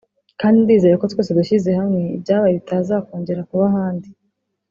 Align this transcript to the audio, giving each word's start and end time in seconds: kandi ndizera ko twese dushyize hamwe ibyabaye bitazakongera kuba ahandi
kandi 0.39 0.57
ndizera 0.59 0.99
ko 1.01 1.05
twese 1.11 1.31
dushyize 1.39 1.69
hamwe 1.79 2.01
ibyabaye 2.17 2.53
bitazakongera 2.59 3.47
kuba 3.49 3.65
ahandi 3.71 4.07